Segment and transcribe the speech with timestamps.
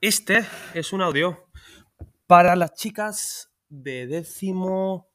[0.00, 1.48] Este es un audio
[2.26, 5.08] para las chicas de décimo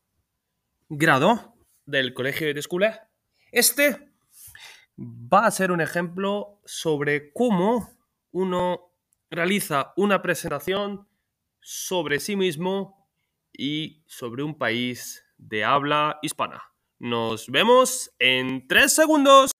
[0.88, 1.54] grado
[1.86, 3.10] del colegio de escuela.
[3.52, 4.14] Este
[4.98, 7.89] va a ser un ejemplo sobre cómo
[8.32, 8.93] uno
[9.30, 11.06] realiza una presentación
[11.60, 13.06] sobre sí mismo
[13.52, 16.64] y sobre un país de habla hispana.
[17.00, 19.52] Nos vemos en tres segundos.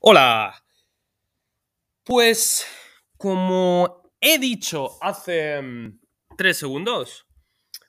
[0.00, 0.61] Hola.
[2.04, 2.66] Pues
[3.16, 6.00] como he dicho hace mm,
[6.36, 7.28] tres segundos,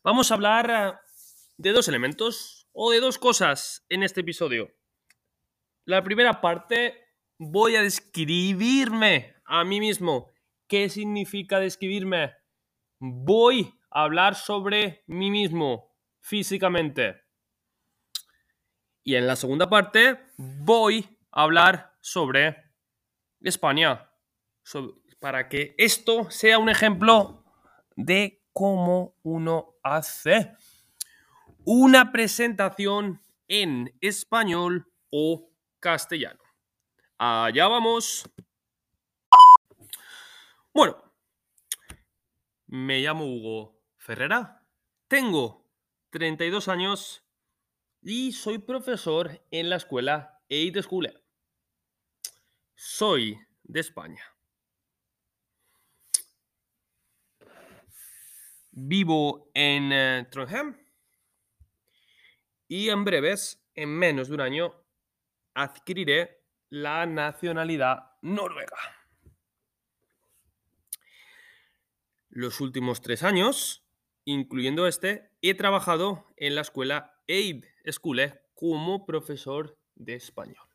[0.03, 0.93] vamos a hablar eh,
[1.57, 4.71] de dos elementos o de dos cosas en este episodio.
[5.85, 6.95] La primera parte
[7.39, 10.31] voy a describirme a mí mismo.
[10.67, 12.33] ¿Qué significa describirme?
[12.99, 17.19] Voy a hablar sobre mí mismo físicamente.
[19.03, 22.72] Y en la segunda parte voy a hablar sobre
[23.49, 24.09] España.
[25.19, 27.45] para que esto sea un ejemplo
[27.95, 30.55] de cómo uno hace
[31.65, 36.41] una presentación en español o castellano.
[37.17, 38.29] Allá vamos.
[40.73, 40.97] Bueno,
[42.67, 44.65] me llamo Hugo Ferrera,
[45.07, 45.69] tengo
[46.09, 47.23] 32 años
[48.01, 51.22] y soy profesor en la escuela Eid School.
[52.75, 54.23] Soy de España.
[58.71, 60.75] Vivo en eh, Trondheim
[62.67, 64.73] y en breves, en menos de un año,
[65.53, 68.77] adquiriré la nacionalidad noruega.
[72.29, 73.85] Los últimos tres años,
[74.25, 80.72] incluyendo este, he trabajado en la escuela Eid School como profesor de español.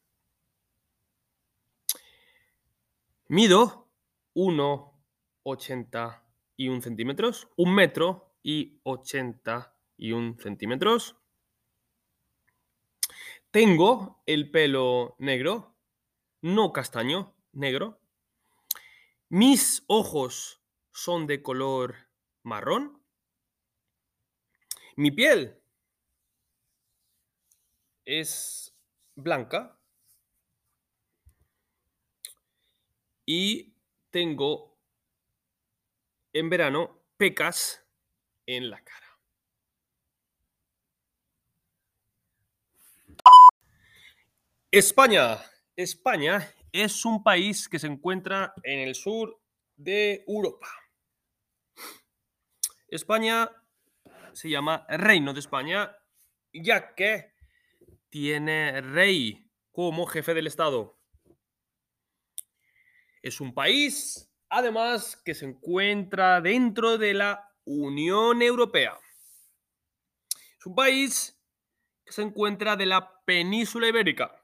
[3.30, 3.92] Mido
[4.34, 11.14] 1,81 centímetros, un metro y 81 centímetros.
[13.50, 15.76] Tengo el pelo negro,
[16.40, 18.00] no castaño, negro.
[19.28, 22.08] Mis ojos son de color
[22.42, 23.04] marrón.
[24.96, 25.62] Mi piel
[28.06, 28.74] es
[29.14, 29.77] blanca.
[33.30, 33.74] Y
[34.08, 34.80] tengo
[36.32, 37.86] en verano pecas
[38.46, 39.06] en la cara.
[44.70, 45.44] España.
[45.76, 49.38] España es un país que se encuentra en el sur
[49.76, 50.68] de Europa.
[52.88, 53.50] España
[54.32, 55.94] se llama Reino de España
[56.50, 57.34] ya que
[58.08, 60.97] tiene rey como jefe del Estado.
[63.22, 68.98] Es un país, además, que se encuentra dentro de la Unión Europea.
[70.58, 71.40] Es un país
[72.04, 74.34] que se encuentra de la península ibérica.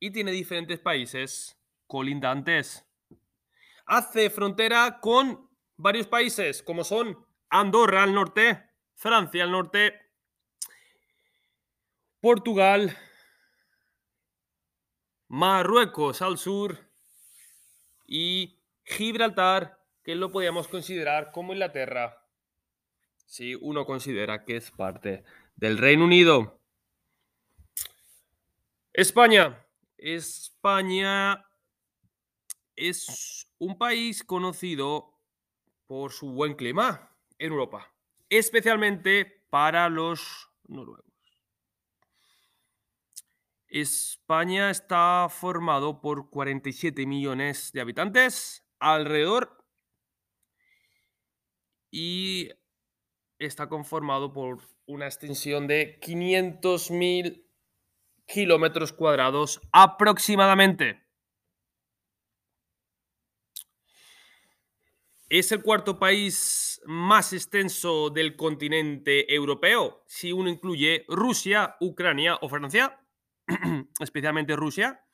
[0.00, 2.86] Y tiene diferentes países colindantes.
[3.86, 9.94] Hace frontera con varios países, como son Andorra al norte, Francia al norte,
[12.20, 12.96] Portugal,
[15.28, 16.78] Marruecos al sur
[18.06, 22.26] y Gibraltar, que lo podríamos considerar como Inglaterra,
[23.26, 25.24] si uno considera que es parte
[25.56, 26.58] del Reino Unido.
[28.92, 29.64] España.
[29.98, 31.44] España
[32.74, 35.12] es un país conocido
[35.86, 37.92] por su buen clima en Europa,
[38.30, 41.17] especialmente para los noruegos.
[43.68, 49.64] España está formado por 47 millones de habitantes alrededor
[51.90, 52.50] y
[53.38, 57.44] está conformado por una extensión de 500.000
[58.26, 61.06] kilómetros cuadrados aproximadamente.
[65.28, 72.48] Es el cuarto país más extenso del continente europeo, si uno incluye Rusia, Ucrania o
[72.48, 72.98] Francia.
[74.00, 75.04] especialmente Rusia,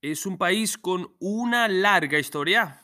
[0.00, 2.80] es un país con una larga historia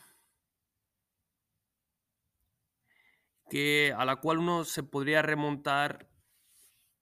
[3.51, 6.09] que, a la cual uno se podría remontar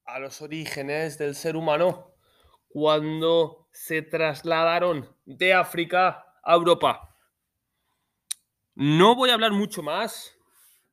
[0.05, 2.15] a los orígenes del ser humano
[2.69, 7.15] cuando se trasladaron de África a Europa.
[8.73, 10.33] No voy a hablar mucho más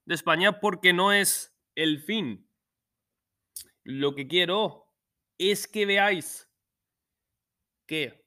[0.05, 2.49] de España porque no es el fin
[3.85, 4.91] lo que quiero
[5.39, 6.51] es que veáis
[7.87, 8.25] que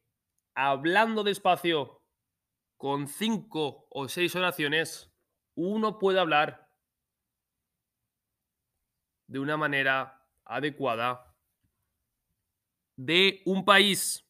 [0.55, 2.01] hablando despacio
[2.77, 5.11] con cinco o seis oraciones,
[5.55, 6.69] uno puede hablar
[9.27, 11.35] de una manera adecuada
[12.95, 14.23] de un país.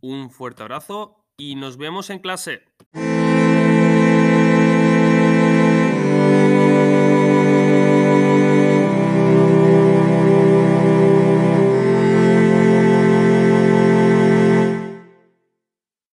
[0.00, 2.64] Un fuerte abrazo y nos vemos en clase.